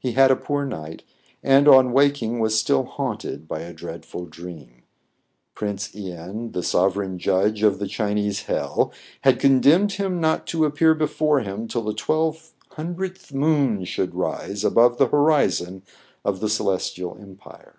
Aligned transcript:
He 0.00 0.14
had 0.14 0.32
a 0.32 0.34
poor 0.34 0.64
night, 0.66 1.04
and, 1.40 1.68
on 1.68 1.92
waking, 1.92 2.40
was 2.40 2.58
still 2.58 2.82
haunted 2.82 3.46
by 3.46 3.60
a 3.60 3.72
dreadful 3.72 4.26
dream. 4.26 4.82
Prince 5.54 5.94
len, 5.94 6.50
the 6.50 6.64
sov 6.64 6.94
ereign 6.96 7.16
judge 7.16 7.62
of 7.62 7.78
the 7.78 7.86
Chinese 7.86 8.46
hell, 8.46 8.92
had 9.20 9.38
condemned 9.38 9.92
him 9.92 10.20
not 10.20 10.48
to 10.48 10.64
appear 10.64 10.96
before 10.96 11.38
him 11.42 11.68
till 11.68 11.82
the 11.82 11.94
twelve 11.94 12.50
hun 12.70 12.94
dredth 12.96 13.32
moon 13.32 13.84
should 13.84 14.16
rise 14.16 14.64
above 14.64 14.98
the 14.98 15.06
horizon 15.06 15.84
of 16.24 16.40
the 16.40 16.48
Celestial 16.48 17.16
empire. 17.20 17.76